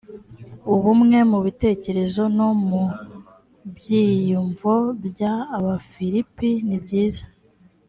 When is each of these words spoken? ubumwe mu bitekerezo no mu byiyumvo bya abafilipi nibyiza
ubumwe 0.73 1.17
mu 1.31 1.39
bitekerezo 1.45 2.21
no 2.37 2.49
mu 2.67 2.81
byiyumvo 3.75 4.73
bya 5.05 5.33
abafilipi 5.57 6.49
nibyiza 6.67 7.25